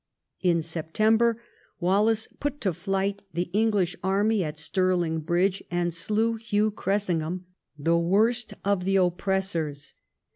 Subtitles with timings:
[0.41, 1.39] In September
[1.79, 7.45] Wallace put to flight the English army at Stirling Bridge, and slew Hugh Cressingham,
[7.77, 9.93] the worst of the oppressors.